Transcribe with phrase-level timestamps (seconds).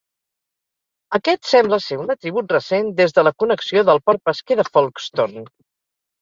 [1.17, 5.47] Aquest sembla ser un atribut recent, des de la connexió del port pesquer de Folkestone.